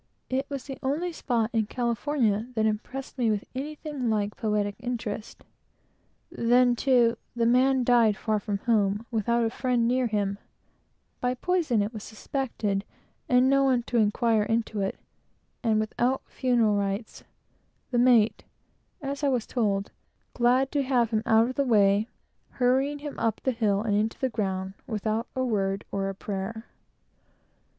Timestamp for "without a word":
24.87-25.85